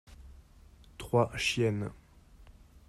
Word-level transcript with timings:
trois 0.97 1.29
chiennes. 1.37 1.91